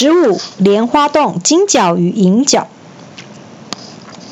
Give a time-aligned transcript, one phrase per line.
[0.00, 2.68] 十五莲花洞金角与银角。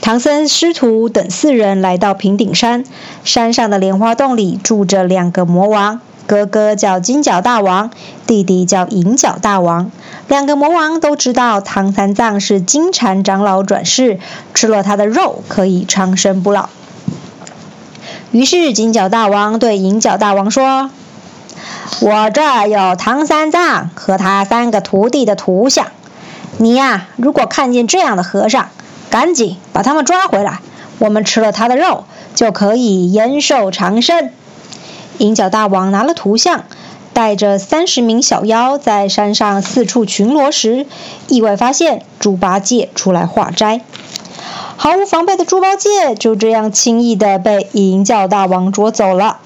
[0.01, 2.85] 唐僧师徒等四人来到平顶山，
[3.25, 7.91] 山上的莲花洞里住着两个魔王，哥哥叫金角大王，
[8.29, 9.91] 弟弟叫银角大王。
[10.29, 14.21] 两个魔王都知道唐三藏是金蝉长老转世，
[14.55, 16.69] 吃了他的肉可以长生不老。
[18.31, 20.93] 于是金角大王对银角大王说
[22.01, 25.87] ：“我这儿有唐三藏和他三个徒弟的图像，
[26.59, 28.69] 你呀，如果看见这样的和尚，
[29.09, 30.61] 赶紧把他们抓回来，
[30.99, 32.05] 我们吃了他的肉
[32.35, 34.31] 就可以延寿长生。”
[35.19, 36.65] 银角大王拿了图像，
[37.13, 40.87] 带着三十名小妖在山上四处巡逻时，
[41.29, 43.81] 意外发现猪八戒出来化斋。
[44.77, 49.39] 毫无防备的猪八戒就这样轻易的被银角大王捉走了。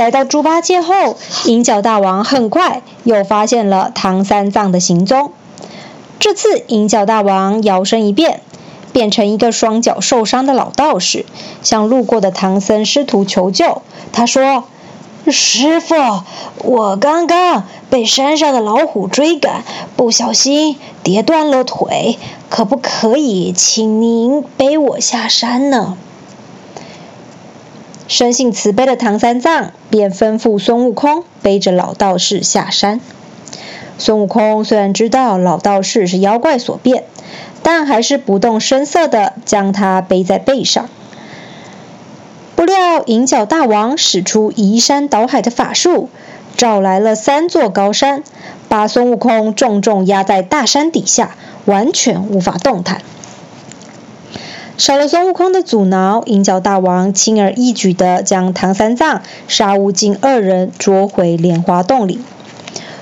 [0.00, 5.32] 来到猪八戒后，银角大王很快又发现了唐三藏的行踪。
[6.18, 8.40] 这次，银角大王摇身一变，
[8.92, 11.26] 变成一个双脚受伤的老道士，
[11.60, 13.82] 向路过的唐僧师徒求救。
[14.10, 14.64] 他说。
[15.30, 15.94] 师傅，
[16.64, 19.64] 我刚刚被山上的老虎追赶，
[19.94, 25.98] 不小心跌断了腿，可不可以请您背我下山呢？
[28.10, 33.00] 生性慈悲的唐三藏便吩咐孙悟空背着老道士下山。
[33.98, 37.04] 孙悟空虽然知道老道士是妖怪所变，
[37.62, 40.88] 但还是不动声色地将他背在背上。
[42.56, 46.08] 不料银角大王使出移山倒海的法术，
[46.56, 48.24] 找来了三座高山，
[48.68, 53.02] 把孙悟空重重压在大山底下，完全无法动弹。
[54.80, 62.18] 少了孙悟空的阻挠，银角大王轻而易举地将唐三藏、沙悟净二人捉回莲花洞里。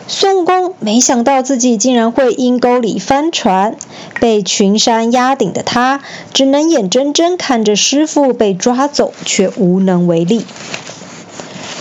[0.09, 3.77] 孙悟空没想到自己竟然会阴沟里翻船，
[4.19, 6.01] 被群山压顶的他，
[6.35, 10.45] 只能眼睁睁看着师傅被抓走，却无能为力。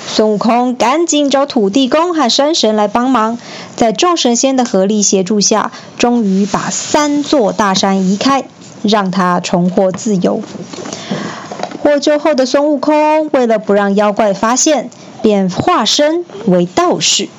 [0.05, 3.39] 孙悟空赶紧找土地公和山神来帮忙，
[3.75, 8.45] 在众神仙的合力协助下，终于把三座大山移开，
[8.87, 10.41] 让他重获自由。
[11.81, 14.89] 获救后的孙悟空，为了不让妖怪发现，
[15.21, 17.29] 便化身为道士。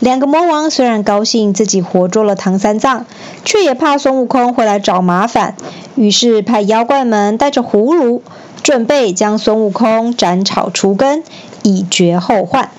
[0.00, 3.06] 两个魔王虽然高兴自己活捉了唐三藏，
[3.44, 5.54] 却也怕孙悟空会来找麻烦，
[5.94, 8.22] 于是派妖怪们带着葫芦，
[8.62, 11.22] 准备将孙悟空斩草除根，
[11.62, 12.70] 以绝后患。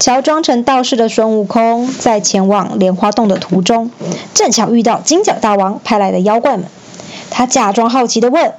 [0.00, 3.90] 乔装成道士的孙悟空在前往莲花洞的途中，
[4.34, 6.66] 正巧遇到金角大王派来的妖怪们。
[7.30, 8.52] 他假装好奇地问：“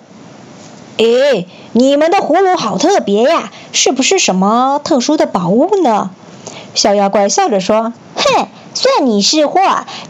[0.97, 6.09] 诶，你们的葫芦好特别呀，是不是什么特殊的宝物呢？”
[6.73, 9.59] 小妖怪笑着说：“哼，算你是货。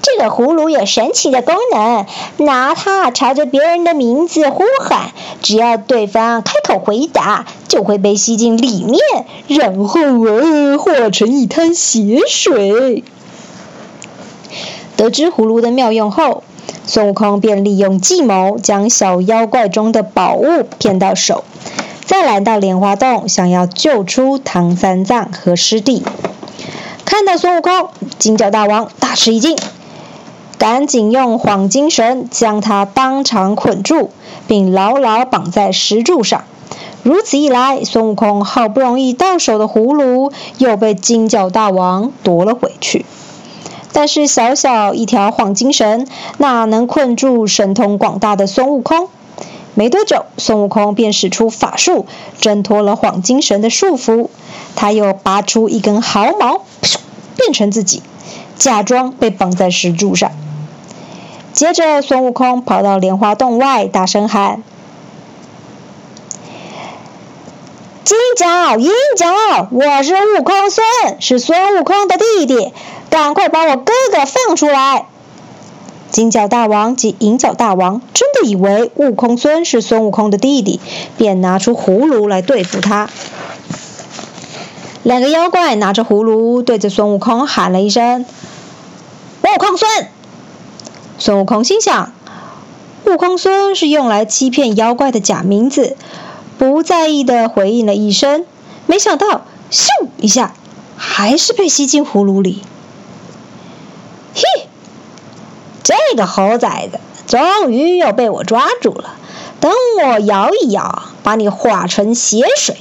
[0.01, 2.05] 这个葫芦有神奇的功能，
[2.37, 5.11] 拿它朝着别人的名字呼喊，
[5.41, 8.99] 只要对方开口回答，就会被吸进里面，
[9.47, 13.03] 然后啊，化成一滩血水。”
[14.97, 16.43] 得知葫芦的妙用后，
[16.87, 21.43] 孙悟空便利用计谋，将小妖怪中的宝物骗到手，
[22.05, 26.03] 再来到莲花洞，想要救出唐三藏和师弟。
[27.05, 29.55] 看到孙悟空，金角大王大吃一惊，
[30.57, 34.09] 赶紧用幌金绳将他当场捆住，
[34.47, 36.43] 并牢牢绑在石柱上。
[37.03, 43.05] 如此一来，孙悟空好不容易到手的葫芦又被金角大王夺了回去。
[43.93, 46.07] 但是小小一条幌金绳
[46.39, 49.09] 哪能困住神通广大的孙悟空？
[49.75, 52.07] 没多久，孙悟空便使出法术
[52.41, 54.29] 挣脱了幌金绳的束缚。
[54.75, 56.61] 他又拔出一根毫毛。
[57.35, 58.01] 变成自己，
[58.55, 60.31] 假装被绑在石柱上。
[61.53, 64.61] 接着，孙悟空跑到莲花洞外，大声喊
[68.03, 70.85] ：“金角、银角，我是悟空孙，
[71.19, 72.73] 是孙悟空的弟弟，
[73.09, 75.05] 赶快把我哥哥放出来！”
[76.11, 80.79] 金角大王及银角大王真的以为悟空孙是孙悟空的弟弟，
[81.17, 83.09] 便拿出葫芦来对付他。
[85.05, 88.25] 两个妖怪拿着葫芦，对着孙悟空喊了一声
[89.43, 90.07] ：“悟空孙！”
[91.19, 92.11] 孙悟空心想
[93.05, 95.95] ：“悟空孙是用来欺骗妖怪的假名字。”
[96.57, 98.47] 不在意的回应了一声。
[98.87, 100.55] 没想到，咻一下，
[100.97, 102.63] 还是被吸进葫芦里。
[104.33, 104.41] 嘿，
[105.83, 109.13] 这个猴崽子，终于又被我抓住了！
[109.59, 109.71] 等
[110.01, 112.77] 我摇一摇，把你化成血水！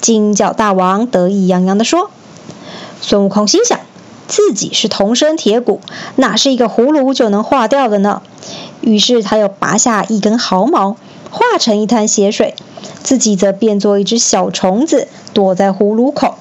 [0.00, 2.10] 金角大王得意洋洋地说
[3.02, 3.78] ：“孙悟空心想，
[4.26, 5.80] 自己是铜身铁骨，
[6.16, 8.22] 哪是一个葫芦就能化掉的呢？
[8.80, 10.96] 于是他又拔下一根毫毛，
[11.30, 12.54] 化成一滩血水，
[13.02, 16.36] 自己则变作一只小虫子，躲在葫芦口。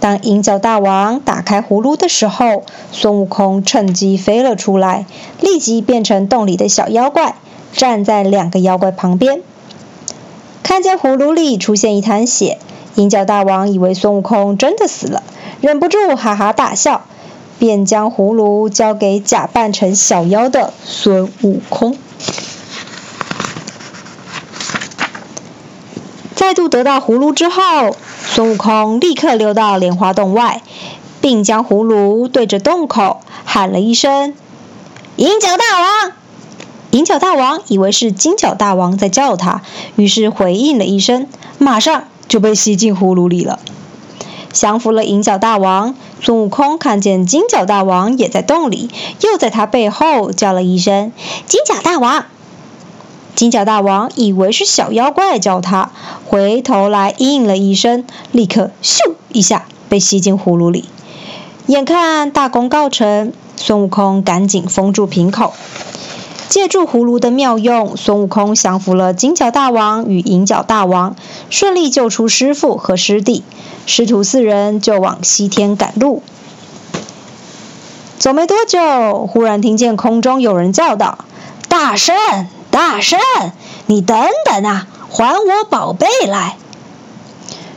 [0.00, 5.06] 当银角大王打开葫芦的时候，孙悟空趁机飞了出来，
[5.40, 7.36] 立即变成洞里的小妖怪，
[7.72, 9.40] 站在两个妖怪旁边。
[10.74, 12.58] 看见葫芦里出现一滩血，
[12.96, 15.22] 银角大王以为孙悟空真的死了，
[15.60, 17.02] 忍不住哈哈大笑，
[17.60, 21.96] 便将葫芦交给假扮成小妖的孙悟空。
[26.34, 27.96] 再度得到葫芦之后。
[28.26, 30.60] 孙悟空立刻溜到莲花洞外，
[31.20, 34.34] 并将葫芦对着洞口喊了一声
[35.14, 36.12] ：“银角大王！”
[36.94, 39.62] 银角大王以为是金角大王在叫他，
[39.96, 41.26] 于是回应了一声，
[41.58, 43.58] 马上就被吸进葫芦里了。
[44.52, 48.90] 降服了银角大王，孙悟空看见金角大王也在洞里，
[49.22, 51.10] 又在他背后叫了一声
[51.46, 52.26] ：“金角大王！”
[53.34, 55.90] 金角大王以为是小妖怪叫他，
[56.24, 60.88] 回头来应了一声，立刻咻一下被吸进葫芦里。
[61.66, 65.54] 眼看大功告成，孙悟空赶紧封住瓶口，
[66.48, 71.16] 借助葫芦的妙用，孙悟空降服了金角大王与银角大王，
[71.50, 73.44] 顺利救出师傅和师弟，
[73.86, 76.22] 师徒四人就往西天赶路。
[78.18, 81.18] 走没多久，忽然听见空中有人叫道
[81.68, 82.16] ：“大圣！”
[82.70, 83.20] 大圣，
[83.86, 86.56] 你等等啊，还我宝贝来！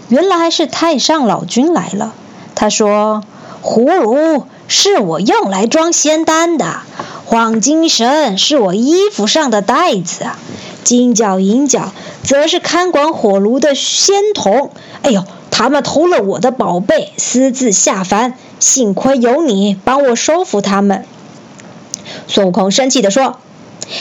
[0.10, 2.14] 原来是太上老君来了。
[2.56, 3.22] 他说
[3.62, 6.78] ：“葫芦是我用来装仙丹的，
[7.30, 10.28] 黄金绳是我衣服上的带子，
[10.86, 11.92] 金角银角
[12.24, 14.72] 则是看管火炉的仙童。
[15.02, 21.04] 哎呦，他们偷了我的宝贝，私自下凡，幸亏有你帮我收服他们。”
[22.30, 23.36] 孙悟空生气地说。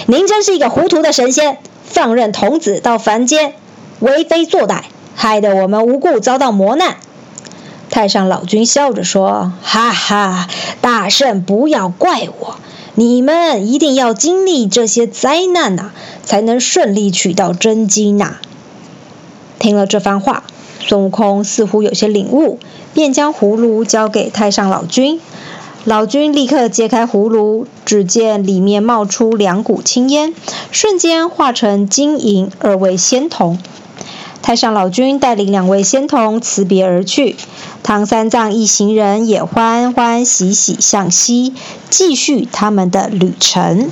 [0.06, 3.55] 您真是一个糊涂的神仙，放任童子到凡间
[3.99, 4.82] 为非作歹，
[5.17, 6.96] 害得我们无故遭到磨难。
[7.90, 10.49] 太上老君笑着说：“哈哈，
[10.81, 12.56] 大圣不要怪我，
[12.99, 15.91] 你们一定要经历这些灾难呐，
[16.25, 18.39] 才能顺利取到真经呐。”
[19.61, 20.45] 听了这番话，
[20.81, 22.59] 孙悟空似乎有些领悟，
[22.95, 25.21] 便将葫芦交给太上老君。
[25.85, 30.35] 老君立刻揭开葫芦，只见里面冒出两股青烟，
[30.73, 33.59] 瞬间化成金银二位仙童。
[34.47, 37.35] 太上老君带领两位仙童辞别而去，
[37.83, 41.53] 唐三藏一行人也欢欢喜喜向西，
[41.91, 43.91] 继续他们的旅程。